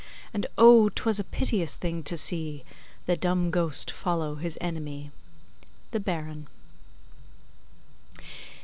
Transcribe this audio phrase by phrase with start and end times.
[0.33, 2.63] And oh, 'twas a piteous thing to see
[3.05, 5.11] The dumb ghost follow his enemy!
[5.91, 6.47] THE BARON.